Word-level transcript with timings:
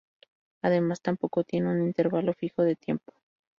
Además, 0.63 1.01
tampoco 1.03 1.43
tiene 1.43 1.69
un 1.69 1.83
intervalo 1.85 2.33
fijo 2.33 2.63
de 2.63 2.75
tiempo. 2.75 3.13